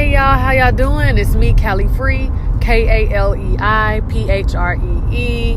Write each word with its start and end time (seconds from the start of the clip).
Hey 0.00 0.14
y'all, 0.14 0.38
how 0.38 0.52
y'all 0.52 0.72
doing? 0.72 1.18
It's 1.18 1.34
me, 1.34 1.52
Kaleiphree, 1.52 2.30
K 2.62 2.88
A 2.88 3.14
L 3.14 3.36
E 3.36 3.56
I 3.58 4.00
P 4.08 4.30
H 4.30 4.54
R 4.54 4.76
E 4.76 5.14
E. 5.14 5.56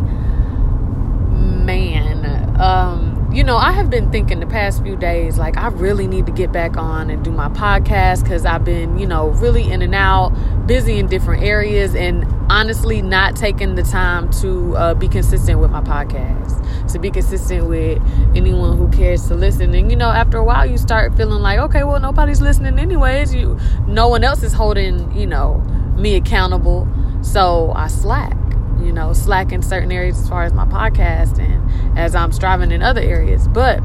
Man, 1.32 2.26
um, 2.60 3.03
you 3.34 3.44
know, 3.44 3.58
I 3.58 3.72
have 3.72 3.90
been 3.90 4.12
thinking 4.12 4.40
the 4.40 4.46
past 4.46 4.84
few 4.84 4.96
days, 4.96 5.40
like, 5.40 5.58
I 5.58 5.70
really 5.70 6.06
need 6.06 6.28
to 6.28 6.32
get 6.32 6.52
back 6.52 6.78
on 6.78 7.10
and 7.10 7.24
do 7.24 7.32
my 7.32 7.50
podcast 7.50 8.22
because 8.22 8.46
I've 8.46 8.64
been, 8.64 9.00
you 9.00 9.08
know, 9.08 9.30
really 9.30 9.72
in 9.72 9.82
and 9.82 9.96
out, 9.96 10.30
busy 10.68 11.00
in 11.00 11.08
different 11.08 11.42
areas, 11.42 11.96
and 11.96 12.26
honestly, 12.52 13.02
not 13.02 13.36
taking 13.36 13.74
the 13.74 13.82
time 13.82 14.30
to 14.42 14.78
uh, 14.78 14.94
be 14.94 15.08
consistent 15.08 15.60
with 15.60 15.72
my 15.72 15.82
podcast, 15.82 16.92
to 16.92 17.00
be 17.00 17.10
consistent 17.10 17.68
with 17.68 18.00
anyone 18.36 18.78
who 18.78 18.88
cares 18.92 19.28
to 19.30 19.36
listen. 19.36 19.74
And, 19.74 19.90
you 19.90 19.98
know, 19.98 20.12
after 20.12 20.38
a 20.38 20.44
while, 20.44 20.68
you 20.68 20.78
start 20.78 21.18
feeling 21.18 21.42
like, 21.42 21.58
okay, 21.58 21.84
well, 21.84 22.00
nobody's 22.00 22.40
listening 22.40 22.78
anyways. 22.78 23.34
You, 23.34 23.58
no 23.88 24.10
one 24.10 24.24
else 24.24 24.44
is 24.44 24.54
holding, 24.54 25.12
you 25.18 25.26
know, 25.26 25.56
me 25.98 26.16
accountable. 26.16 26.88
So 27.24 27.72
I 27.76 27.88
slack 27.88 28.38
you 28.86 28.92
know, 28.92 29.14
slack 29.14 29.52
in 29.52 29.62
certain 29.62 29.92
areas 29.92 30.20
as 30.20 30.30
far 30.30 30.44
as 30.44 30.54
my 30.54 30.66
podcast 30.66 31.40
and 31.40 31.98
as 31.98 32.16
I'm 32.16 32.32
striving 32.32 32.72
in 32.72 32.82
other 32.82 33.02
areas. 33.02 33.48
But 33.48 33.82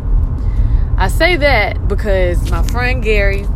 I 0.97 1.09
say 1.09 1.37
that 1.37 1.89
because 1.89 2.51
my 2.51 2.62
friend 2.65 3.03
Gary 3.03 3.47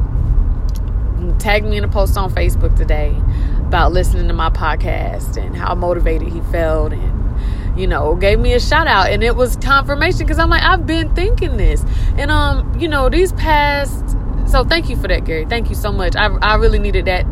tagged 1.38 1.66
me 1.66 1.76
in 1.76 1.84
a 1.84 1.88
post 1.88 2.16
on 2.16 2.30
Facebook 2.32 2.76
today 2.76 3.14
about 3.60 3.92
listening 3.92 4.28
to 4.28 4.34
my 4.34 4.50
podcast 4.50 5.36
and 5.36 5.56
how 5.56 5.74
motivated 5.74 6.28
he 6.28 6.40
felt 6.52 6.92
and 6.92 7.78
you 7.78 7.86
know 7.86 8.14
gave 8.14 8.38
me 8.38 8.52
a 8.54 8.60
shout 8.60 8.86
out. 8.86 9.10
And 9.10 9.22
it 9.22 9.34
was 9.34 9.56
confirmation 9.56 10.20
because 10.20 10.38
i'm 10.38 10.50
like 10.50 10.62
i've 10.62 10.86
been 10.86 11.14
thinking 11.14 11.56
this. 11.56 11.84
And 12.16 12.30
um 12.30 12.78
you 12.78 12.88
know 12.88 13.08
these 13.08 13.32
past 13.32 14.04
so 14.46 14.64
thank 14.64 14.88
you 14.88 14.96
for 14.96 15.08
that 15.08 15.24
gary. 15.24 15.46
Thank 15.46 15.68
you 15.70 15.74
so 15.74 15.90
much. 15.90 16.14
I, 16.14 16.26
I 16.26 16.56
really 16.56 16.78
needed 16.78 17.06
that 17.06 17.24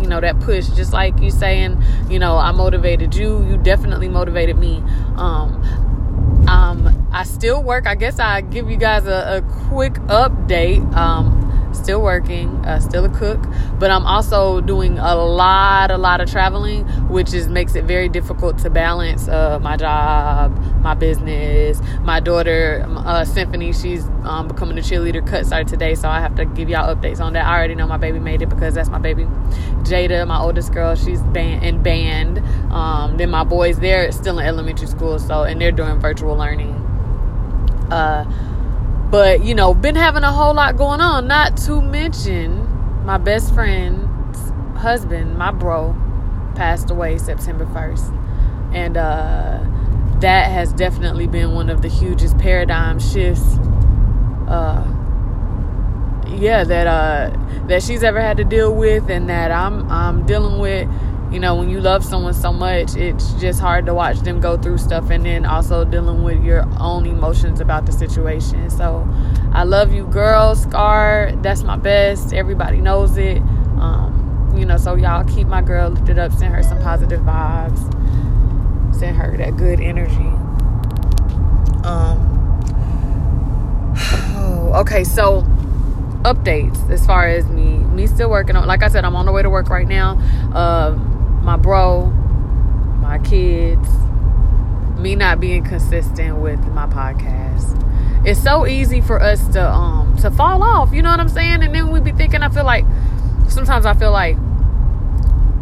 you 0.00 0.08
know 0.08 0.20
that 0.20 0.40
push. 0.40 0.68
Just 0.68 0.92
like 0.92 1.18
you 1.20 1.30
saying 1.30 1.82
you 2.08 2.18
know 2.18 2.36
i 2.36 2.52
motivated 2.52 3.14
you. 3.14 3.44
You 3.44 3.56
definitely 3.56 4.08
motivated 4.08 4.56
me. 4.58 4.78
Um 5.16 6.46
um 6.48 7.08
i 7.12 7.24
still 7.24 7.62
work. 7.62 7.86
I 7.86 7.94
guess 7.94 8.18
i 8.18 8.40
give 8.40 8.70
you 8.70 8.76
guys 8.76 9.06
a, 9.06 9.38
a 9.38 9.68
quick 9.68 9.94
update. 10.08 10.94
Um 10.94 11.39
still 11.72 12.02
working 12.02 12.48
uh, 12.66 12.80
still 12.80 13.04
a 13.04 13.08
cook 13.08 13.40
but 13.78 13.90
i'm 13.90 14.06
also 14.06 14.60
doing 14.60 14.98
a 14.98 15.14
lot 15.14 15.90
a 15.90 15.98
lot 15.98 16.20
of 16.20 16.30
traveling 16.30 16.84
which 17.08 17.32
is 17.32 17.48
makes 17.48 17.74
it 17.74 17.84
very 17.84 18.08
difficult 18.08 18.58
to 18.58 18.70
balance 18.70 19.28
uh, 19.28 19.58
my 19.60 19.76
job 19.76 20.56
my 20.80 20.94
business. 20.94 21.80
My 22.02 22.20
daughter 22.20 22.84
uh, 22.88 23.24
symphony 23.24 23.72
she's 23.72 24.04
um, 24.24 24.48
becoming 24.48 24.78
a 24.78 24.80
cheerleader 24.80 25.26
cut 25.26 25.46
started 25.46 25.68
today 25.68 25.94
so 25.94 26.08
i 26.08 26.20
have 26.20 26.34
to 26.36 26.44
give 26.44 26.68
y'all 26.68 26.94
updates 26.94 27.20
on 27.20 27.34
that. 27.34 27.46
I 27.46 27.56
already 27.56 27.74
know 27.74 27.86
my 27.86 27.96
baby 27.96 28.18
made 28.18 28.42
it 28.42 28.48
because 28.48 28.74
that's 28.74 28.88
my 28.88 28.98
baby. 28.98 29.24
Jada 29.84 30.26
my 30.26 30.38
oldest 30.40 30.72
girl 30.72 30.94
she's 30.94 31.22
band 31.22 31.64
in 31.64 31.82
band 31.82 32.38
um, 32.72 33.16
then 33.16 33.30
my 33.30 33.44
boys 33.44 33.78
they're 33.78 34.10
still 34.12 34.38
in 34.38 34.46
elementary 34.46 34.86
school 34.86 35.18
so 35.18 35.42
and 35.42 35.60
they're 35.60 35.72
doing 35.72 35.98
virtual 36.00 36.36
learning. 36.36 36.74
Uh, 37.90 38.24
but, 39.10 39.44
you 39.44 39.54
know, 39.54 39.74
been 39.74 39.96
having 39.96 40.22
a 40.22 40.32
whole 40.32 40.54
lot 40.54 40.76
going 40.76 41.00
on. 41.00 41.26
Not 41.26 41.56
to 41.58 41.80
mention 41.80 43.04
my 43.04 43.18
best 43.18 43.52
friend's 43.54 44.08
husband, 44.78 45.36
my 45.36 45.50
bro, 45.50 45.94
passed 46.54 46.90
away 46.90 47.18
September 47.18 47.66
1st. 47.66 48.74
And 48.74 48.96
uh, 48.96 49.60
that 50.20 50.50
has 50.50 50.72
definitely 50.72 51.26
been 51.26 51.52
one 51.52 51.70
of 51.70 51.82
the 51.82 51.88
hugest 51.88 52.38
paradigm 52.38 53.00
shifts. 53.00 53.56
Uh, 54.46 54.86
yeah, 56.28 56.62
that 56.64 56.86
uh, 56.86 57.66
that 57.66 57.82
she's 57.82 58.02
ever 58.02 58.20
had 58.20 58.36
to 58.36 58.44
deal 58.44 58.74
with, 58.74 59.10
and 59.10 59.28
that 59.28 59.50
I'm 59.50 59.90
I'm 59.90 60.26
dealing 60.26 60.58
with 60.58 60.88
you 61.30 61.38
know, 61.38 61.54
when 61.54 61.70
you 61.70 61.80
love 61.80 62.04
someone 62.04 62.34
so 62.34 62.52
much, 62.52 62.96
it's 62.96 63.34
just 63.34 63.60
hard 63.60 63.86
to 63.86 63.94
watch 63.94 64.18
them 64.20 64.40
go 64.40 64.56
through 64.56 64.78
stuff 64.78 65.10
and 65.10 65.24
then 65.24 65.46
also 65.46 65.84
dealing 65.84 66.24
with 66.24 66.42
your 66.42 66.66
own 66.80 67.06
emotions 67.06 67.60
about 67.60 67.86
the 67.86 67.92
situation. 67.92 68.68
So 68.68 69.08
I 69.52 69.62
love 69.62 69.92
you, 69.92 70.06
girl. 70.06 70.56
Scar, 70.56 71.32
that's 71.36 71.62
my 71.62 71.76
best. 71.76 72.32
Everybody 72.32 72.80
knows 72.80 73.16
it. 73.16 73.38
Um, 73.78 74.54
you 74.56 74.66
know, 74.66 74.76
so 74.76 74.96
y'all 74.96 75.22
keep 75.24 75.46
my 75.46 75.62
girl 75.62 75.90
lifted 75.90 76.18
up, 76.18 76.32
send 76.32 76.52
her 76.52 76.64
some 76.64 76.82
positive 76.82 77.20
vibes, 77.20 77.78
send 78.94 79.16
her 79.16 79.36
that 79.36 79.56
good 79.56 79.80
energy. 79.80 80.14
Um, 81.84 82.26
okay, 84.74 85.04
so 85.04 85.42
updates 86.22 86.90
as 86.90 87.06
far 87.06 87.26
as 87.26 87.46
me 87.46 87.78
me 87.78 88.06
still 88.06 88.28
working 88.28 88.54
on 88.54 88.66
like 88.66 88.82
i 88.82 88.88
said 88.88 89.06
i'm 89.06 89.16
on 89.16 89.24
the 89.24 89.32
way 89.32 89.40
to 89.40 89.48
work 89.48 89.70
right 89.70 89.88
now 89.88 90.18
uh, 90.52 90.94
my 91.42 91.56
bro, 91.56 92.06
my 93.00 93.18
kids, 93.18 93.88
me 94.98 95.16
not 95.16 95.40
being 95.40 95.64
consistent 95.64 96.36
with 96.36 96.60
my 96.68 96.86
podcast. 96.86 97.76
It's 98.26 98.42
so 98.42 98.66
easy 98.66 99.00
for 99.00 99.20
us 99.20 99.46
to 99.48 99.68
um 99.68 100.16
to 100.18 100.30
fall 100.30 100.62
off, 100.62 100.92
you 100.92 101.02
know 101.02 101.10
what 101.10 101.20
I'm 101.20 101.28
saying? 101.28 101.62
And 101.62 101.74
then 101.74 101.90
we 101.90 102.00
be 102.00 102.12
thinking 102.12 102.42
I 102.42 102.50
feel 102.50 102.64
like 102.64 102.84
sometimes 103.48 103.86
I 103.86 103.94
feel 103.94 104.12
like 104.12 104.36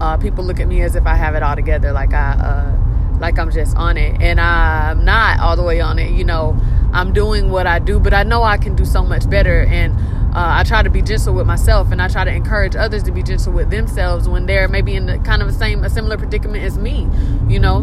uh, 0.00 0.16
people 0.16 0.44
look 0.44 0.60
at 0.60 0.68
me 0.68 0.82
as 0.82 0.94
if 0.94 1.06
I 1.06 1.14
have 1.14 1.34
it 1.34 1.42
all 1.42 1.56
together, 1.56 1.92
like 1.92 2.12
I 2.12 2.32
uh, 2.32 3.18
like 3.18 3.38
I'm 3.38 3.50
just 3.50 3.76
on 3.76 3.96
it, 3.96 4.20
and 4.20 4.40
I'm 4.40 5.04
not 5.04 5.40
all 5.40 5.56
the 5.56 5.62
way 5.62 5.80
on 5.80 5.98
it. 5.98 6.12
You 6.12 6.24
know, 6.24 6.56
I'm 6.92 7.12
doing 7.12 7.50
what 7.50 7.66
I 7.66 7.78
do, 7.78 7.98
but 7.98 8.14
I 8.14 8.22
know 8.22 8.42
I 8.42 8.58
can 8.58 8.74
do 8.74 8.84
so 8.84 9.04
much 9.04 9.28
better, 9.28 9.64
and 9.64 9.94
uh, 10.38 10.60
I 10.60 10.62
try 10.62 10.84
to 10.84 10.90
be 10.90 11.02
gentle 11.02 11.34
with 11.34 11.48
myself 11.48 11.90
and 11.90 12.00
I 12.00 12.06
try 12.06 12.22
to 12.22 12.32
encourage 12.32 12.76
others 12.76 13.02
to 13.04 13.10
be 13.10 13.24
gentle 13.24 13.52
with 13.52 13.70
themselves 13.70 14.28
when 14.28 14.46
they're 14.46 14.68
maybe 14.68 14.94
in 14.94 15.06
the 15.06 15.18
kind 15.18 15.42
of 15.42 15.48
the 15.48 15.54
same, 15.54 15.82
a 15.82 15.90
similar 15.90 16.16
predicament 16.16 16.62
as 16.62 16.78
me. 16.78 17.08
You 17.48 17.58
know, 17.58 17.80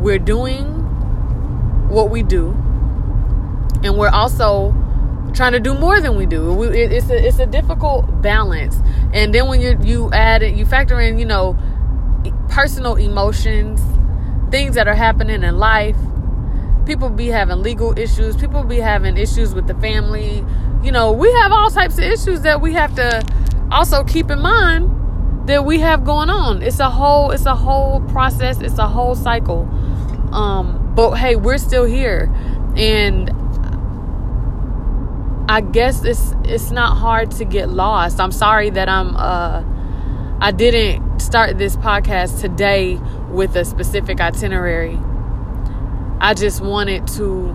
we're 0.00 0.18
doing 0.18 0.64
what 1.88 2.10
we 2.10 2.24
do 2.24 2.48
and 3.84 3.96
we're 3.96 4.08
also 4.08 4.74
trying 5.32 5.52
to 5.52 5.60
do 5.60 5.74
more 5.74 6.00
than 6.00 6.16
we 6.16 6.26
do. 6.26 6.52
We, 6.52 6.66
it, 6.70 6.90
it's 6.90 7.08
a 7.08 7.24
it's 7.24 7.38
a 7.38 7.46
difficult 7.46 8.20
balance. 8.20 8.80
And 9.14 9.32
then 9.32 9.46
when 9.46 9.60
you 9.60 9.78
you 9.84 10.10
add 10.12 10.42
it, 10.42 10.56
you 10.56 10.66
factor 10.66 11.00
in, 11.00 11.20
you 11.20 11.24
know, 11.24 11.56
personal 12.48 12.96
emotions, 12.96 13.80
things 14.50 14.74
that 14.74 14.88
are 14.88 14.94
happening 14.96 15.44
in 15.44 15.56
life. 15.56 15.96
People 16.86 17.10
be 17.10 17.28
having 17.28 17.62
legal 17.62 17.96
issues. 17.98 18.36
People 18.36 18.64
be 18.64 18.78
having 18.78 19.16
issues 19.16 19.54
with 19.54 19.66
the 19.66 19.74
family 19.74 20.44
you 20.82 20.90
know, 20.90 21.12
we 21.12 21.32
have 21.32 21.52
all 21.52 21.70
types 21.70 21.96
of 21.98 22.04
issues 22.04 22.42
that 22.42 22.60
we 22.60 22.72
have 22.72 22.94
to 22.96 23.24
also 23.70 24.02
keep 24.04 24.30
in 24.30 24.40
mind 24.40 25.48
that 25.48 25.64
we 25.64 25.78
have 25.80 26.04
going 26.04 26.28
on. 26.28 26.62
It's 26.62 26.80
a 26.80 26.90
whole 26.90 27.30
it's 27.30 27.46
a 27.46 27.54
whole 27.54 28.00
process, 28.00 28.60
it's 28.60 28.78
a 28.78 28.88
whole 28.88 29.14
cycle. 29.14 29.68
Um, 30.32 30.92
but 30.94 31.14
hey, 31.14 31.36
we're 31.36 31.58
still 31.58 31.84
here. 31.84 32.32
And 32.76 33.30
I 35.48 35.60
guess 35.60 36.04
it's 36.04 36.34
it's 36.44 36.70
not 36.72 36.96
hard 36.96 37.30
to 37.32 37.44
get 37.44 37.68
lost. 37.68 38.18
I'm 38.18 38.32
sorry 38.32 38.70
that 38.70 38.88
I'm 38.88 39.14
uh 39.16 39.62
I 40.40 40.50
didn't 40.50 41.20
start 41.20 41.58
this 41.58 41.76
podcast 41.76 42.40
today 42.40 42.96
with 43.30 43.54
a 43.54 43.64
specific 43.64 44.20
itinerary. 44.20 44.98
I 46.22 46.34
just 46.34 46.60
wanted 46.60 47.08
to 47.08 47.50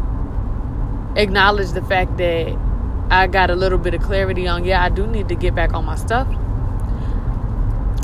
acknowledge 1.16 1.72
the 1.72 1.81
fact 1.81 2.17
that 2.17 2.53
I 3.09 3.28
got 3.28 3.50
a 3.50 3.55
little 3.55 3.78
bit 3.78 3.94
of 3.94 4.01
clarity 4.01 4.45
on, 4.45 4.66
yeah, 4.66 4.83
I 4.83 4.89
do 4.89 5.07
need 5.07 5.29
to 5.29 5.35
get 5.35 5.55
back 5.55 5.73
on 5.73 5.85
my 5.85 5.95
stuff. 5.95 6.28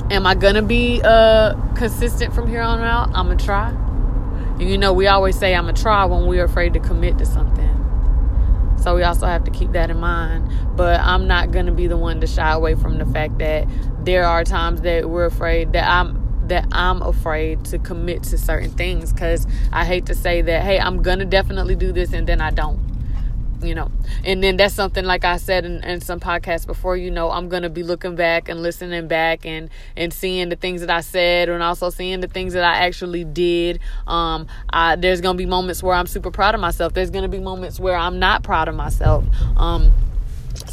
Am 0.10 0.26
I 0.26 0.36
gonna 0.36 0.62
be 0.62 1.02
uh 1.04 1.56
consistent 1.74 2.34
from 2.34 2.48
here 2.48 2.62
on 2.62 2.80
out? 2.80 3.10
I'm 3.10 3.28
gonna 3.28 3.36
try. 3.36 3.72
And 3.72 4.62
you 4.62 4.78
know, 4.78 4.94
we 4.94 5.06
always 5.06 5.38
say 5.38 5.54
I'm 5.54 5.66
gonna 5.66 5.78
try 5.78 6.06
when 6.06 6.28
we're 6.28 6.46
afraid 6.46 6.72
to 6.76 6.80
commit 6.80 7.18
to 7.18 7.26
something. 7.26 8.78
So 8.82 8.96
we 8.96 9.04
also 9.04 9.26
have 9.26 9.44
to 9.44 9.52
keep 9.52 9.74
that 9.74 9.90
in 9.90 10.00
mind. 10.00 10.50
But 10.78 11.02
I'm 11.02 11.28
not 11.28 11.52
gonna 11.52 11.74
be 11.74 11.88
the 11.88 11.98
one 11.98 12.22
to 12.22 12.28
shy 12.28 12.54
away 12.54 12.76
from 12.76 13.00
the 13.00 13.06
fact 13.06 13.38
that 13.40 13.68
there 14.06 14.26
are 14.26 14.46
times 14.46 14.80
that 14.84 15.10
we're 15.10 15.26
afraid 15.26 15.74
that 15.74 15.90
I'm 15.90 16.23
that 16.54 16.68
I'm 16.72 17.02
afraid 17.02 17.66
to 17.66 17.80
commit 17.80 18.22
to 18.26 18.38
certain 18.38 18.70
things 18.70 19.12
because 19.12 19.48
I 19.72 19.86
hate 19.86 20.06
to 20.06 20.14
say 20.14 20.44
that, 20.44 20.62
hey, 20.62 20.80
I'm 20.80 21.02
gonna 21.02 21.26
definitely 21.26 21.76
do 21.76 21.92
this 21.92 22.14
and 22.14 22.28
then 22.28 22.42
I 22.42 22.52
don't 22.52 22.80
you 23.64 23.74
know? 23.74 23.90
And 24.26 24.44
then 24.44 24.58
that's 24.58 24.76
something 24.76 25.06
like 25.06 25.24
i 25.24 25.38
said 25.38 25.64
in, 25.64 25.82
in 25.86 26.02
some 26.02 26.20
podcasts 26.20 26.68
before 26.68 26.98
you 26.98 27.10
know 27.10 27.32
i'm 27.32 27.48
gonna 27.48 27.70
be 27.70 27.82
looking 27.82 28.14
back 28.16 28.50
and 28.50 28.62
listening 28.62 29.08
back 29.08 29.46
and 29.46 29.70
and 29.96 30.12
seeing 30.12 30.50
the 30.50 30.58
things 30.58 30.82
that 30.82 30.90
i 30.90 31.00
said 31.00 31.48
and 31.48 31.64
also 31.64 31.90
seeing 31.90 32.20
the 32.20 32.28
things 32.28 32.52
that 32.52 32.66
i 32.66 32.86
actually 32.86 33.24
did. 33.24 33.80
Um 34.06 34.48
I, 34.70 34.98
there's 34.98 35.22
gonna 35.22 35.38
be 35.38 35.46
moments 35.46 35.82
where 35.82 35.96
i'm 35.96 36.08
super 36.08 36.30
proud 36.30 36.56
of 36.56 36.62
myself. 36.62 36.94
There's 36.94 37.10
gonna 37.10 37.30
be 37.30 37.40
moments 37.40 37.80
where 37.80 37.96
i'm 37.96 38.20
not 38.20 38.44
proud 38.44 38.68
of 38.68 38.76
myself. 38.76 39.24
Um 39.56 39.94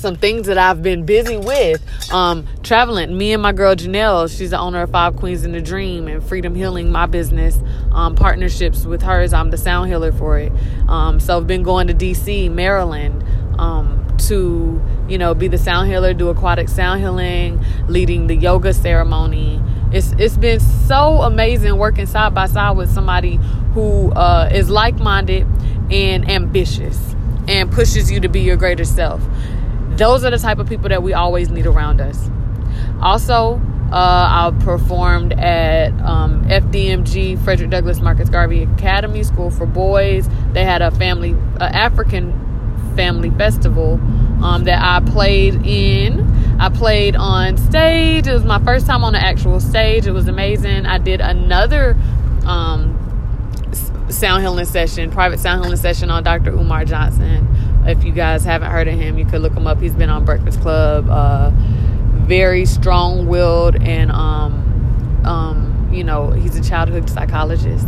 some 0.00 0.16
things 0.16 0.46
that 0.46 0.58
I've 0.58 0.82
been 0.82 1.04
busy 1.04 1.36
with. 1.36 1.82
Um, 2.12 2.46
traveling. 2.62 3.16
Me 3.16 3.32
and 3.32 3.42
my 3.42 3.52
girl 3.52 3.74
Janelle, 3.74 4.34
she's 4.36 4.50
the 4.50 4.58
owner 4.58 4.82
of 4.82 4.90
Five 4.90 5.16
Queens 5.16 5.44
in 5.44 5.52
the 5.52 5.60
Dream 5.60 6.08
and 6.08 6.22
Phreedom 6.22 6.56
Healing, 6.56 6.90
my 6.90 7.06
business. 7.06 7.58
Um, 7.92 8.14
partnerships 8.14 8.84
with 8.84 9.02
hers. 9.02 9.32
I'm 9.32 9.50
the 9.50 9.58
sound 9.58 9.88
healer 9.88 10.12
for 10.12 10.38
it. 10.38 10.52
Um, 10.88 11.20
so 11.20 11.36
I've 11.36 11.46
been 11.46 11.62
going 11.62 11.86
to 11.88 11.94
DC, 11.94 12.50
Maryland, 12.50 13.24
um, 13.58 14.06
to 14.28 14.80
you 15.10 15.18
know, 15.18 15.34
be 15.34 15.48
the 15.48 15.58
sound 15.58 15.88
healer, 15.88 16.14
do 16.14 16.28
aquatic 16.28 16.68
sound 16.68 17.00
healing, 17.00 17.62
leading 17.88 18.28
the 18.28 18.36
yoga 18.36 18.72
ceremony. 18.72 19.60
It's 19.92 20.12
it's 20.18 20.36
been 20.36 20.60
so 20.60 21.22
amazing 21.22 21.76
working 21.76 22.06
side 22.06 22.32
by 22.32 22.46
side 22.46 22.76
with 22.76 22.88
somebody 22.94 23.40
who 23.74 24.12
uh, 24.12 24.48
is 24.52 24.70
like 24.70 24.94
minded 24.96 25.46
and 25.90 26.30
ambitious 26.30 27.16
and 27.48 27.72
pushes 27.72 28.12
you 28.12 28.20
to 28.20 28.28
be 28.28 28.40
your 28.40 28.56
greater 28.56 28.84
self. 28.84 29.20
Those 30.00 30.24
are 30.24 30.30
the 30.30 30.38
type 30.38 30.58
of 30.58 30.66
people 30.66 30.88
that 30.88 31.02
we 31.02 31.12
always 31.12 31.50
need 31.50 31.66
around 31.66 32.00
us. 32.00 32.30
Also, 33.02 33.60
uh, 33.92 34.50
I 34.50 34.64
performed 34.64 35.34
at 35.34 35.92
um, 36.00 36.42
FDMG, 36.46 37.38
Frederick 37.44 37.68
Douglass 37.68 38.00
Marcus 38.00 38.30
Garvey 38.30 38.62
Academy 38.62 39.22
School 39.22 39.50
for 39.50 39.66
Boys. 39.66 40.26
They 40.54 40.64
had 40.64 40.80
a 40.80 40.90
family, 40.90 41.36
uh, 41.60 41.64
African 41.64 42.32
family 42.96 43.28
festival 43.28 44.00
um, 44.42 44.64
that 44.64 44.82
I 44.82 45.06
played 45.10 45.66
in. 45.66 46.22
I 46.58 46.70
played 46.70 47.14
on 47.14 47.58
stage. 47.58 48.26
It 48.26 48.32
was 48.32 48.44
my 48.44 48.58
first 48.64 48.86
time 48.86 49.04
on 49.04 49.12
the 49.12 49.22
actual 49.22 49.60
stage. 49.60 50.06
It 50.06 50.12
was 50.12 50.28
amazing. 50.28 50.86
I 50.86 50.96
did 50.96 51.20
another 51.20 51.94
um, 52.46 52.96
sound 54.08 54.42
healing 54.42 54.64
session, 54.64 55.10
private 55.10 55.40
sound 55.40 55.62
healing 55.62 55.76
session 55.76 56.08
on 56.08 56.22
Dr. 56.22 56.52
Umar 56.52 56.86
Johnson. 56.86 57.48
If 57.86 58.04
you 58.04 58.12
guys 58.12 58.44
haven't 58.44 58.70
heard 58.70 58.88
of 58.88 58.94
him, 58.98 59.18
you 59.18 59.24
could 59.24 59.40
look 59.40 59.54
him 59.54 59.66
up. 59.66 59.80
He's 59.80 59.94
been 59.94 60.10
on 60.10 60.24
Breakfast 60.24 60.60
Club. 60.60 61.08
Uh, 61.08 61.50
very 62.26 62.64
strong 62.64 63.26
willed 63.26 63.82
and 63.82 64.12
um, 64.12 65.22
um, 65.24 65.88
you 65.92 66.04
know, 66.04 66.30
he's 66.30 66.56
a 66.56 66.62
childhood 66.62 67.10
psychologist. 67.10 67.86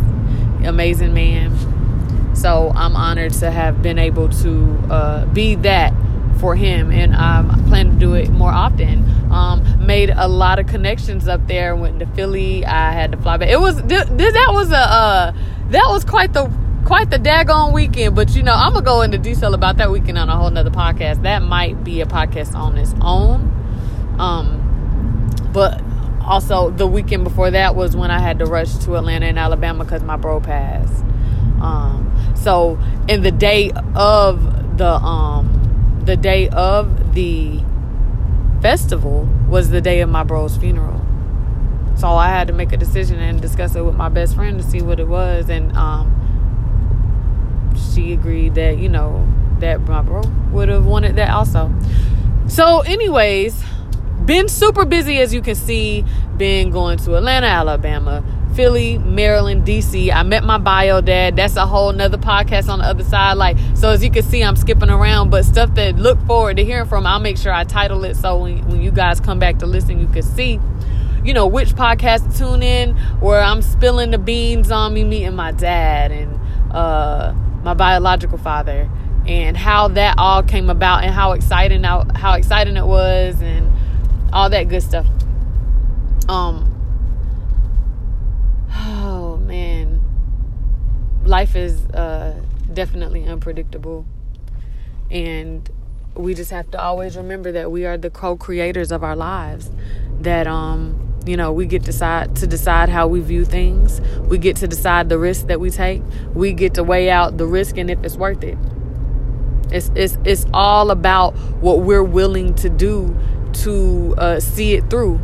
Amazing 0.63 1.13
man. 1.13 2.35
So 2.35 2.71
I'm 2.75 2.95
honored 2.95 3.33
to 3.33 3.51
have 3.51 3.81
been 3.81 3.99
able 3.99 4.29
to 4.29 4.79
uh, 4.89 5.25
be 5.27 5.55
that 5.55 5.93
for 6.39 6.55
him, 6.55 6.91
and 6.91 7.15
I 7.15 7.43
plan 7.67 7.91
to 7.91 7.95
do 7.95 8.15
it 8.15 8.29
more 8.29 8.51
often. 8.51 9.05
Um, 9.31 9.85
made 9.85 10.09
a 10.09 10.27
lot 10.27 10.59
of 10.59 10.67
connections 10.67 11.27
up 11.27 11.47
there. 11.47 11.75
Went 11.75 11.99
to 11.99 12.05
Philly. 12.07 12.65
I 12.65 12.91
had 12.91 13.11
to 13.11 13.17
fly 13.17 13.37
back. 13.37 13.49
It 13.49 13.59
was 13.59 13.77
th- 13.77 14.07
th- 14.07 14.33
that 14.33 14.49
was 14.51 14.71
a 14.71 14.77
uh, 14.77 15.33
that 15.69 15.85
was 15.89 16.03
quite 16.03 16.33
the 16.33 16.51
quite 16.85 17.09
the 17.09 17.17
daggone 17.17 17.73
weekend. 17.73 18.15
But 18.15 18.35
you 18.35 18.43
know, 18.43 18.53
I'm 18.53 18.73
gonna 18.73 18.85
go 18.85 19.01
into 19.01 19.17
detail 19.17 19.53
about 19.53 19.77
that 19.77 19.91
weekend 19.91 20.17
on 20.17 20.29
a 20.29 20.35
whole 20.35 20.49
nother 20.49 20.71
podcast. 20.71 21.23
That 21.23 21.41
might 21.41 21.83
be 21.83 22.01
a 22.01 22.05
podcast 22.05 22.55
on 22.55 22.77
its 22.77 22.93
own. 23.01 23.49
Um, 24.19 25.29
but 25.53 25.81
also 26.25 26.69
the 26.69 26.87
weekend 26.87 27.23
before 27.23 27.51
that 27.51 27.75
was 27.75 27.95
when 27.95 28.11
I 28.11 28.19
had 28.19 28.39
to 28.39 28.45
rush 28.45 28.75
to 28.77 28.95
Atlanta 28.95 29.25
and 29.27 29.37
Alabama 29.37 29.83
because 29.83 30.03
my 30.03 30.17
bro 30.17 30.39
passed. 30.39 31.03
Um, 31.61 32.11
so 32.35 32.79
in 33.07 33.21
the 33.21 33.31
day 33.31 33.71
of 33.95 34.77
the 34.77 34.89
um, 34.89 36.01
the 36.05 36.17
day 36.17 36.49
of 36.49 37.13
the 37.13 37.61
festival 38.61 39.27
was 39.47 39.69
the 39.69 39.81
day 39.81 40.01
of 40.01 40.09
my 40.09 40.23
bro's 40.23 40.57
funeral. 40.57 41.01
So 41.95 42.07
I 42.09 42.29
had 42.29 42.47
to 42.47 42.53
make 42.53 42.71
a 42.71 42.77
decision 42.77 43.19
and 43.19 43.41
discuss 43.41 43.75
it 43.75 43.85
with 43.85 43.95
my 43.95 44.09
best 44.09 44.35
friend 44.35 44.57
to 44.59 44.63
see 44.63 44.81
what 44.81 44.99
it 44.99 45.07
was, 45.07 45.49
and 45.49 45.75
um, 45.77 46.22
she 47.75 48.13
agreed 48.13 48.55
that 48.55 48.77
you 48.77 48.89
know 48.89 49.27
that 49.59 49.81
my 49.81 50.01
bro 50.01 50.21
would 50.51 50.69
have 50.69 50.85
wanted 50.85 51.15
that 51.15 51.29
also. 51.29 51.73
So, 52.47 52.81
anyways, 52.81 53.63
been 54.25 54.47
super 54.47 54.85
busy 54.85 55.19
as 55.19 55.33
you 55.33 55.41
can 55.41 55.55
see. 55.55 56.05
Been 56.37 56.71
going 56.71 56.97
to 56.99 57.15
Atlanta, 57.15 57.47
Alabama, 57.47 58.23
Philly, 58.55 58.97
Maryland, 58.97 59.65
DC. 59.65 60.13
I 60.13 60.23
met 60.23 60.43
my 60.43 60.57
bio 60.57 61.01
dad. 61.01 61.35
That's 61.35 61.55
a 61.55 61.65
whole 61.65 61.91
nother 61.91 62.17
podcast 62.17 62.69
on 62.69 62.79
the 62.79 62.85
other 62.85 63.03
side. 63.03 63.33
Like, 63.33 63.57
so 63.75 63.89
as 63.89 64.03
you 64.03 64.11
can 64.11 64.23
see, 64.23 64.43
I'm 64.43 64.55
skipping 64.55 64.89
around, 64.89 65.29
but 65.29 65.45
stuff 65.45 65.73
that 65.75 65.95
look 65.97 66.19
forward 66.25 66.57
to 66.57 66.65
hearing 66.65 66.87
from, 66.87 67.05
I'll 67.05 67.19
make 67.19 67.37
sure 67.37 67.53
I 67.53 67.63
title 67.63 68.03
it 68.03 68.15
so 68.15 68.37
when, 68.37 68.67
when 68.67 68.81
you 68.81 68.91
guys 68.91 69.19
come 69.19 69.39
back 69.39 69.59
to 69.59 69.65
listen, 69.65 69.99
you 69.99 70.07
can 70.07 70.23
see, 70.23 70.59
you 71.23 71.33
know, 71.33 71.47
which 71.47 71.69
podcast 71.69 72.31
to 72.31 72.37
tune 72.37 72.63
in, 72.63 72.95
where 73.19 73.41
I'm 73.41 73.61
spilling 73.61 74.11
the 74.11 74.17
beans 74.17 74.71
on 74.71 74.93
me 74.93 75.03
meeting 75.03 75.35
my 75.35 75.51
dad 75.51 76.11
and 76.11 76.39
uh, 76.71 77.33
my 77.63 77.73
biological 77.73 78.37
father 78.37 78.89
and 79.25 79.55
how 79.55 79.87
that 79.87 80.15
all 80.17 80.43
came 80.43 80.69
about 80.69 81.03
and 81.03 81.13
how 81.13 81.31
exciting 81.31 81.83
how, 81.83 82.05
how 82.15 82.33
exciting 82.33 82.75
it 82.75 82.85
was 82.85 83.41
and 83.41 83.71
all 84.33 84.49
that 84.49 84.67
good 84.67 84.83
stuff. 84.83 85.05
Um 86.27 86.69
oh 88.71 89.37
man. 89.37 90.01
Life 91.25 91.55
is 91.55 91.85
uh 91.87 92.39
definitely 92.71 93.25
unpredictable. 93.25 94.05
And 95.09 95.69
we 96.15 96.33
just 96.33 96.51
have 96.51 96.69
to 96.71 96.81
always 96.81 97.15
remember 97.15 97.51
that 97.53 97.71
we 97.71 97.85
are 97.85 97.97
the 97.97 98.09
co-creators 98.09 98.91
of 98.91 99.03
our 99.03 99.15
lives. 99.15 99.71
That 100.19 100.47
um 100.47 101.12
you 101.25 101.37
know 101.37 101.51
we 101.51 101.65
get 101.65 101.83
decide 101.83 102.35
to 102.35 102.45
decide 102.45 102.89
how 102.89 103.07
we 103.07 103.19
view 103.19 103.45
things 103.45 104.01
we 104.27 104.37
get 104.37 104.55
to 104.57 104.67
decide 104.67 105.09
the 105.09 105.17
risk 105.17 105.47
that 105.47 105.59
we 105.59 105.69
take 105.69 106.01
we 106.33 106.53
get 106.53 106.73
to 106.73 106.83
weigh 106.83 107.09
out 107.09 107.37
the 107.37 107.45
risk 107.45 107.77
and 107.77 107.89
if 107.89 108.03
it's 108.03 108.15
worth 108.15 108.43
it 108.43 108.57
it's 109.71 109.91
it's 109.95 110.17
it's 110.23 110.45
all 110.53 110.91
about 110.91 111.35
what 111.61 111.81
we're 111.81 112.03
willing 112.03 112.53
to 112.55 112.69
do 112.69 113.17
to 113.53 114.15
uh, 114.17 114.39
see 114.39 114.73
it 114.73 114.89
through. 114.89 115.19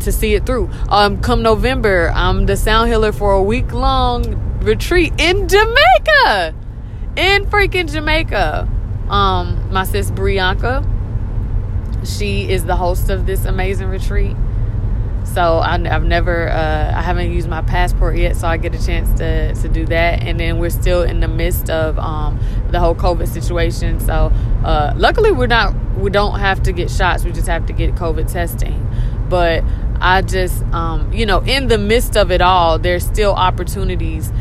To 0.00 0.12
see 0.12 0.34
it 0.34 0.44
through. 0.44 0.68
Um, 0.88 1.20
come 1.20 1.42
November, 1.42 2.10
I'm 2.14 2.46
the 2.46 2.56
sound 2.56 2.90
healer 2.90 3.12
for 3.12 3.32
a 3.32 3.42
week 3.42 3.72
long 3.72 4.58
retreat 4.60 5.12
in 5.18 5.48
Jamaica, 5.48 6.54
in 7.16 7.46
freaking 7.46 7.90
Jamaica. 7.90 8.68
Um, 9.08 9.72
my 9.72 9.84
sis 9.84 10.10
Brianka, 10.10 10.84
she 12.04 12.50
is 12.50 12.64
the 12.64 12.76
host 12.76 13.10
of 13.10 13.26
this 13.26 13.44
amazing 13.44 13.88
retreat. 13.88 14.36
So 15.24 15.60
I, 15.60 15.78
have 15.86 16.04
never, 16.04 16.50
uh, 16.50 16.92
I 16.94 17.00
haven't 17.00 17.32
used 17.32 17.48
my 17.48 17.62
passport 17.62 18.16
yet, 18.16 18.36
so 18.36 18.48
I 18.48 18.56
get 18.56 18.74
a 18.74 18.84
chance 18.84 19.16
to 19.18 19.54
to 19.54 19.68
do 19.68 19.86
that. 19.86 20.22
And 20.22 20.38
then 20.38 20.58
we're 20.58 20.70
still 20.70 21.02
in 21.02 21.20
the 21.20 21.28
midst 21.28 21.70
of 21.70 21.98
um, 21.98 22.40
the 22.70 22.80
whole 22.80 22.94
COVID 22.94 23.28
situation. 23.28 24.00
So 24.00 24.32
uh, 24.64 24.92
luckily, 24.96 25.30
we're 25.30 25.46
not, 25.46 25.74
we 25.96 26.10
don't 26.10 26.38
have 26.40 26.62
to 26.64 26.72
get 26.72 26.90
shots. 26.90 27.24
We 27.24 27.32
just 27.32 27.46
have 27.46 27.66
to 27.66 27.72
get 27.72 27.94
COVID 27.94 28.30
testing. 28.30 28.86
But 29.28 29.64
I 30.00 30.22
just, 30.22 30.62
um, 30.74 31.12
you 31.12 31.24
know, 31.24 31.38
in 31.40 31.68
the 31.68 31.78
midst 31.78 32.16
of 32.16 32.30
it 32.32 32.42
all, 32.42 32.78
there's 32.78 33.06
still 33.06 33.32
opportunities 33.32 34.32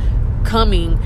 coming, 0.44 1.00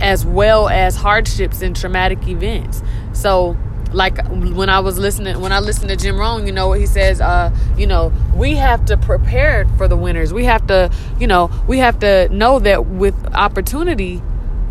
as 0.00 0.26
well 0.26 0.68
as 0.68 0.96
hardships 0.96 1.62
and 1.62 1.74
traumatic 1.74 2.28
events. 2.28 2.82
So 3.12 3.56
like 3.94 4.26
when 4.28 4.68
I 4.68 4.80
was 4.80 4.98
listening, 4.98 5.40
when 5.40 5.52
I 5.52 5.60
listened 5.60 5.88
to 5.88 5.96
Jim 5.96 6.18
Rohn, 6.18 6.46
you 6.46 6.52
know 6.52 6.68
what 6.68 6.80
he 6.80 6.86
says, 6.86 7.20
uh, 7.20 7.54
you 7.76 7.86
know, 7.86 8.12
we 8.34 8.54
have 8.56 8.84
to 8.86 8.96
prepare 8.96 9.66
for 9.76 9.88
the 9.88 9.96
winners. 9.96 10.32
We 10.32 10.44
have 10.44 10.66
to, 10.66 10.90
you 11.18 11.26
know, 11.26 11.50
we 11.68 11.78
have 11.78 11.98
to 12.00 12.28
know 12.30 12.58
that 12.58 12.86
with 12.86 13.14
opportunity 13.34 14.22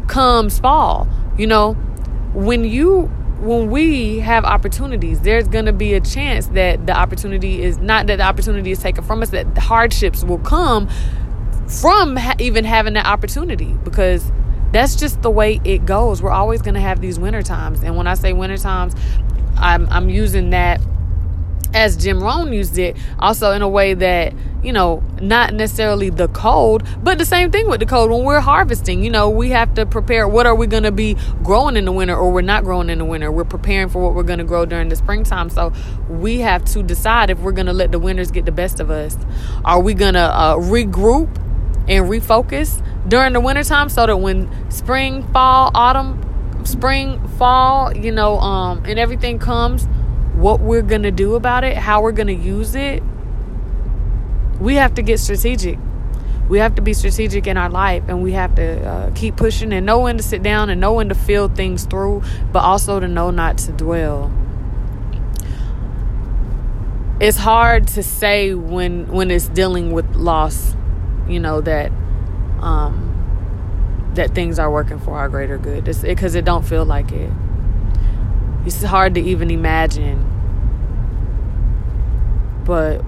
comes 0.08 0.60
fall. 0.60 1.08
You 1.38 1.48
know, 1.48 1.74
when 2.34 2.64
you 2.66 3.10
when 3.40 3.70
we 3.70 4.20
have 4.20 4.46
opportunities, 4.46 5.22
there's 5.22 5.48
going 5.48 5.66
to 5.66 5.74
be 5.74 5.94
a 5.94 6.02
chance 6.02 6.48
that 6.48 6.86
the 6.88 6.98
opportunity 6.98 7.62
is 7.62 7.78
not 7.78 8.08
that 8.08 8.18
the 8.18 8.24
opportunity 8.24 8.72
is 8.72 8.80
taken 8.80 9.04
from 9.04 9.22
us, 9.22 9.30
that 9.32 9.58
hardships 9.58 10.24
will 10.24 10.40
come 10.40 10.88
from 11.68 12.16
ha- 12.16 12.36
even 12.40 12.64
having 12.66 12.94
that 12.94 13.06
opportunity 13.06 13.74
because 13.84 14.32
that's 14.74 14.96
just 14.96 15.22
the 15.22 15.32
way 15.32 15.62
it 15.64 15.86
goes. 15.86 16.22
We're 16.22 16.32
always 16.32 16.62
going 16.62 16.74
to 16.74 16.82
have 16.82 17.00
these 17.00 17.20
winter 17.20 17.44
times. 17.44 17.84
And 17.84 17.96
when 17.96 18.08
I 18.08 18.16
say 18.16 18.34
winter 18.34 18.58
times, 18.58 18.96
I'm, 19.56 19.88
I'm 19.90 20.10
using 20.10 20.50
that 20.50 20.82
as 21.74 21.98
Jim 21.98 22.22
Rohn 22.22 22.54
used 22.54 22.78
it, 22.78 22.96
also 23.20 23.52
in 23.52 23.62
a 23.62 23.68
way 23.68 23.94
that, 23.96 24.34
you 24.62 24.72
know, 24.72 25.04
not 25.20 25.54
necessarily 25.54 26.10
the 26.10 26.28
cold, 26.28 26.84
but 27.04 27.18
the 27.18 27.26
same 27.26 27.52
thing 27.52 27.68
with 27.68 27.80
the 27.80 27.86
cold. 27.86 28.12
When 28.12 28.24
we're 28.24 28.40
harvesting, 28.40 29.04
you 29.04 29.10
know, 29.10 29.30
we 29.30 29.50
have 29.50 29.74
to 29.76 29.86
prepare 29.86 30.28
what 30.28 30.46
are 30.46 30.56
we 30.56 30.68
going 30.68 30.84
to 30.84 30.92
be 30.92 31.16
growing 31.44 31.76
in 31.76 31.86
the 31.86 31.92
winter 31.92 32.16
or 32.16 32.32
we're 32.32 32.42
not 32.42 32.64
growing 32.64 32.90
in 32.90 33.00
the 33.00 33.06
winter. 33.06 33.32
We're 33.32 33.44
preparing 33.44 33.90
for 33.90 34.02
what 34.02 34.14
we're 34.14 34.24
going 34.24 34.40
to 34.40 34.46
grow 34.46 34.66
during 34.66 34.90
the 34.90 34.96
springtime. 34.96 35.50
So 35.50 35.74
we 36.10 36.40
have 36.40 36.64
to 36.66 36.84
decide 36.84 37.30
if 37.30 37.40
we're 37.40 37.52
going 37.52 37.68
to 37.68 37.74
let 37.74 37.92
the 37.92 38.00
winters 38.00 38.30
get 38.30 38.46
the 38.46 38.52
best 38.52 38.80
of 38.80 38.92
us. 38.92 39.18
Are 39.66 39.82
we 39.82 39.94
going 39.94 40.14
to 40.14 40.20
uh, 40.20 40.56
regroup 40.58 41.36
and 41.88 42.06
refocus 42.06 42.82
during 43.08 43.34
the 43.34 43.40
wintertime 43.40 43.90
so 43.90 44.06
that 44.06 44.18
when 44.18 44.50
spring, 44.72 45.24
fall, 45.34 45.72
autumn, 45.74 46.20
spring, 46.66 47.26
fall, 47.38 47.96
you 47.96 48.12
know, 48.12 48.40
um, 48.40 48.84
and 48.86 48.98
everything 48.98 49.40
comes, 49.40 49.86
what 50.36 50.60
we're 50.60 50.82
gonna 50.82 51.12
do 51.12 51.36
about 51.36 51.64
it, 51.64 51.78
how 51.78 52.02
we're 52.02 52.12
gonna 52.12 52.32
use 52.32 52.76
it, 52.76 53.04
we 54.60 54.76
have 54.76 54.96
to 54.96 55.02
get 55.02 55.20
strategic. 55.20 55.78
We 56.50 56.60
have 56.60 56.76
to 56.76 56.82
be 56.82 56.94
strategic 56.94 57.48
in 57.48 57.58
our 57.58 57.70
life 57.70 58.04
and 58.08 58.22
we 58.22 58.34
have 58.34 58.56
to 58.56 58.88
uh, 58.88 59.12
keep 59.16 59.38
pushing 59.38 59.74
and 59.74 59.86
know 59.86 60.02
when 60.02 60.18
to 60.18 60.24
sit 60.24 60.44
down 60.44 60.70
and 60.70 60.80
know 60.80 60.94
when 60.94 61.10
to 61.10 61.16
feel 61.16 61.50
things 61.50 61.86
through, 61.86 62.24
but 62.52 62.60
also 62.60 63.00
to 63.00 63.08
know 63.08 63.32
not 63.32 63.58
to 63.60 63.72
dwell. 63.72 64.32
It's 67.20 67.38
hard 67.38 67.88
to 67.90 68.04
say 68.04 68.54
when 68.54 69.08
when 69.08 69.32
it's 69.32 69.48
dealing 69.48 69.92
with 69.92 70.16
loss, 70.16 70.76
you 71.28 71.40
know 71.40 71.62
that 71.62 71.92
um, 72.64 74.12
that 74.16 74.34
things 74.34 74.58
are 74.58 74.72
working 74.72 75.00
for 75.00 75.18
our 75.18 75.28
greater 75.28 75.58
good 75.58 75.84
because 75.84 76.04
it, 76.36 76.40
it 76.40 76.46
don't 76.46 76.64
feel 76.64 76.86
like 76.86 77.12
it 77.12 77.32
It's 78.66 78.82
hard 78.84 79.16
to 79.16 79.22
even 79.22 79.52
imagine. 79.52 80.30
But 82.64 83.04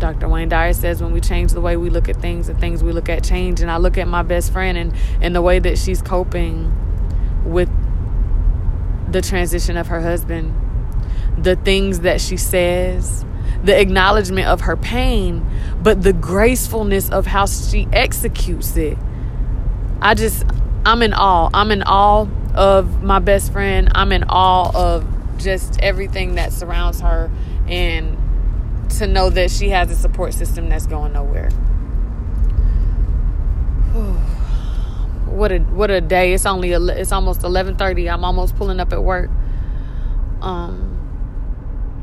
Dr. 0.00 0.28
Wayne 0.28 0.48
Dyer 0.48 0.72
says 0.72 1.00
when 1.00 1.12
we 1.12 1.20
change 1.20 1.52
the 1.52 1.60
way 1.60 1.76
we 1.76 1.88
look 1.90 2.08
at 2.08 2.16
things, 2.16 2.48
the 2.48 2.54
things 2.54 2.82
we 2.82 2.90
look 2.90 3.08
at 3.08 3.22
change. 3.22 3.60
And 3.60 3.70
I 3.70 3.76
look 3.76 3.96
at 3.96 4.08
my 4.08 4.22
best 4.22 4.52
friend 4.52 4.76
and, 4.76 4.92
and 5.20 5.34
the 5.34 5.42
way 5.42 5.60
that 5.60 5.78
she's 5.78 6.02
coping 6.02 6.72
with 7.44 7.70
the 9.10 9.22
transition 9.22 9.76
of 9.76 9.86
her 9.86 10.00
husband, 10.00 10.52
the 11.38 11.54
things 11.54 12.00
that 12.00 12.20
she 12.20 12.36
says, 12.36 13.24
the 13.64 13.80
acknowledgement 13.80 14.46
of 14.46 14.60
her 14.62 14.76
pain, 14.76 15.44
but 15.82 16.02
the 16.02 16.12
gracefulness 16.12 17.10
of 17.10 17.26
how 17.26 17.46
she 17.46 17.88
executes 17.92 18.76
it. 18.76 18.98
I 20.00 20.14
just, 20.14 20.44
I'm 20.84 21.02
in 21.02 21.14
awe. 21.14 21.50
I'm 21.54 21.70
in 21.70 21.82
awe 21.82 22.26
of 22.54 23.02
my 23.02 23.18
best 23.18 23.52
friend. 23.52 23.90
I'm 23.94 24.12
in 24.12 24.24
awe 24.24 24.70
of 24.74 25.06
just 25.38 25.80
everything 25.80 26.34
that 26.36 26.52
surrounds 26.52 27.00
her 27.00 27.30
and 27.66 28.18
to 28.90 29.06
know 29.06 29.30
that 29.30 29.50
she 29.50 29.70
has 29.70 29.90
a 29.90 29.96
support 29.96 30.34
system 30.34 30.68
that's 30.68 30.86
going 30.86 31.14
nowhere. 31.14 31.48
what 35.26 35.52
a 35.52 35.58
what 35.58 35.90
a 35.90 36.00
day! 36.00 36.32
It's 36.34 36.46
only 36.46 36.72
it's 36.72 37.12
almost 37.12 37.42
eleven 37.42 37.76
thirty. 37.76 38.08
I'm 38.08 38.24
almost 38.24 38.54
pulling 38.56 38.78
up 38.78 38.92
at 38.92 39.02
work. 39.02 39.30
Um, 40.40 40.93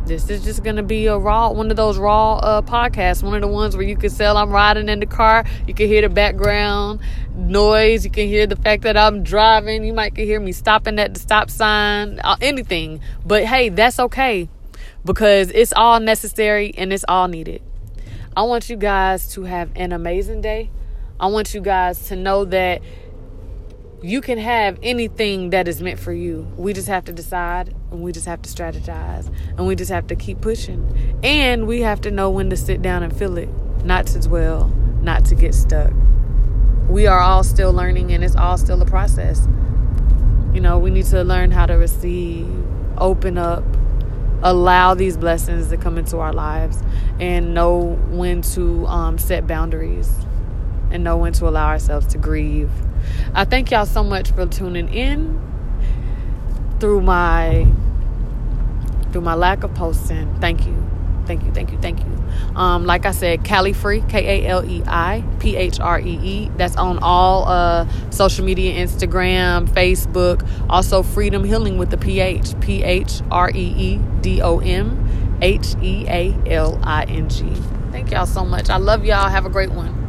this 0.05 0.29
is 0.29 0.43
just 0.43 0.63
gonna 0.63 0.84
be 0.84 1.08
a 1.08 1.17
raw 1.17 1.51
one 1.51 1.70
of 1.70 1.77
those 1.77 1.98
raw 1.98 2.36
uh, 2.38 2.62
podcasts. 2.62 3.24
One 3.24 3.36
of 3.36 3.41
the 3.41 3.48
ones 3.48 3.75
where 3.75 3.86
you 3.86 3.96
can 3.96 4.10
tell 4.10 4.38
I'm 4.38 4.50
riding 4.50 4.89
in 4.89 5.00
the 5.00 5.05
car. 5.05 5.46
You 5.67 5.74
can 5.74 5.88
hear 5.88 6.01
the 6.01 6.10
background 6.10 7.00
noise. 7.36 8.03
You 8.03 8.12
can 8.12 8.27
hear 8.27 8.48
the 8.48 8.55
fact 8.55 8.84
that 8.84 8.98
I'm 8.98 9.24
driving. 9.24 9.84
You 9.84 9.93
might 9.93 10.15
can 10.15 10.25
hear 10.25 10.39
me 10.39 10.51
stopping 10.51 11.00
at 11.00 11.13
the 11.13 11.20
stop 11.20 11.50
sign. 11.50 12.20
Uh, 12.24 12.36
anything, 12.41 13.00
but 13.25 13.46
hey, 13.46 13.70
that's 13.70 14.00
okay 14.00 14.50
because 15.05 15.51
it's 15.51 15.74
all 15.74 16.00
necessary 16.00 16.74
and 16.77 16.91
it's 16.91 17.05
all 17.08 17.27
needed. 17.27 17.62
I 18.36 18.43
want 18.43 18.70
you 18.70 18.77
guys 18.77 19.31
to 19.34 19.43
have 19.43 19.72
an 19.75 19.91
amazing 19.91 20.41
day. 20.41 20.70
I 21.20 21.27
want 21.27 21.53
you 21.53 21.62
guys 21.62 22.08
to 22.08 22.15
know 22.15 22.46
that 22.46 22.81
you 24.01 24.22
can 24.22 24.38
have 24.38 24.79
anything 24.81 25.51
that 25.51 25.67
is 25.67 25.81
meant 25.81 26.00
for 26.00 26.13
you. 26.13 26.51
We 26.58 26.74
just 26.74 26.88
have 26.88 27.05
to 27.05 27.12
decide 27.12 27.75
and 27.92 28.02
we 28.02 28.12
just 28.12 28.26
have 28.26 28.42
to 28.42 28.50
strategize 28.50 29.32
and 29.58 29.68
we 29.68 29.76
just 29.76 29.92
have 29.92 30.08
to 30.08 30.16
keep 30.16 30.42
pushing. 30.42 31.20
And 31.24 31.68
we 31.68 31.82
have 31.82 32.02
to 32.02 32.12
know 32.12 32.30
when 32.30 32.50
to 32.50 32.58
sit 32.58 32.82
down 32.82 33.04
and 33.04 33.16
feel 33.16 33.38
it, 33.38 33.50
not 33.84 34.08
to 34.08 34.20
dwell, 34.20 34.68
not 35.02 35.26
to 35.26 35.36
get 35.36 35.54
stuck. 35.54 35.92
We 36.88 37.06
are 37.08 37.20
all 37.20 37.44
still 37.44 37.74
learning 37.74 38.12
and 38.12 38.24
it's 38.24 38.36
all 38.36 38.58
still 38.58 38.82
a 38.82 38.86
process. 38.86 39.48
You 40.54 40.62
know, 40.62 40.80
we 40.80 40.90
need 40.90 41.06
to 41.08 41.24
learn 41.24 41.52
how 41.52 41.66
to 41.66 41.74
receive, 41.74 42.50
open 42.98 43.38
up, 43.38 43.64
allow 44.42 44.94
these 44.94 45.18
blessings 45.18 45.68
to 45.70 45.78
come 45.78 45.98
into 45.98 46.18
our 46.18 46.34
lives 46.34 46.82
and 47.20 47.54
know 47.54 48.00
when 48.10 48.42
to 48.42 48.86
um, 48.88 49.18
set 49.18 49.48
boundaries 49.48 50.12
and 50.90 51.04
know 51.04 51.18
when 51.18 51.34
to 51.34 51.48
allow 51.48 51.68
ourselves 51.68 52.08
to 52.08 52.18
grieve. 52.18 52.72
I 53.34 53.46
thank 53.46 53.72
y'all 53.72 53.86
so 53.86 54.04
much 54.04 54.32
for 54.32 54.46
tuning 54.46 54.94
in 54.94 55.50
through 56.82 57.00
my 57.02 57.66
through 59.12 59.22
my 59.22 59.36
lack 59.36 59.64
of 59.64 59.74
posting. 59.76 60.36
Thank 60.42 60.66
you. 60.66 60.76
Thank 61.26 61.44
you, 61.46 61.54
thank 61.54 61.72
you, 61.72 61.78
thank 61.78 62.00
you. 62.00 62.06
Um, 62.56 62.86
like 62.86 63.06
I 63.06 63.12
said, 63.12 63.44
Kaleiphree, 63.44 64.10
K 64.10 64.44
A 64.44 64.48
L 64.48 64.66
E 64.66 64.84
I 64.88 65.24
P 65.40 65.56
H 65.56 65.80
R 65.80 66.00
E 66.00 66.20
E. 66.22 66.52
That's 66.58 66.76
on 66.76 67.00
all 67.02 67.48
uh, 67.48 67.88
social 68.10 68.44
media 68.44 68.74
Instagram, 68.84 69.68
Facebook. 69.70 70.46
Also, 70.70 71.04
Phreedom 71.04 71.46
Healing 71.46 71.78
with 71.78 71.92
the 71.92 71.98
PH, 71.98 72.60
P 72.60 72.84
H 72.84 73.22
R 73.30 73.52
E 73.52 73.54
E 73.54 74.00
D 74.22 74.42
O 74.42 74.60
M 74.60 75.38
H 75.42 75.76
E 75.82 76.06
A 76.10 76.36
L 76.48 76.80
I 76.84 77.04
N 77.04 77.30
G. 77.30 77.46
Thank 77.92 78.12
y'all 78.12 78.26
so 78.26 78.44
much. 78.44 78.70
I 78.70 78.78
love 78.78 79.06
y'all. 79.06 79.30
Have 79.30 79.46
a 79.46 79.50
great 79.50 79.72
one. 79.72 80.00